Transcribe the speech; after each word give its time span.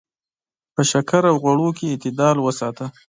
په 0.73 0.81
شکر 0.91 1.21
او 1.31 1.35
غوړو 1.43 1.69
کې 1.77 1.85
اعتدال 1.91 2.37
وساته. 2.41 2.85